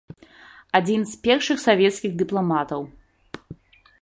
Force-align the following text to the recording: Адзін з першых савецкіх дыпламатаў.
Адзін 0.79 1.01
з 1.11 1.19
першых 1.29 1.57
савецкіх 1.67 2.11
дыпламатаў. 2.23 2.81